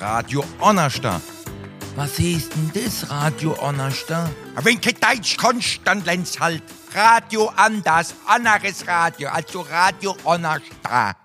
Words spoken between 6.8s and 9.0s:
Radio anders, anderes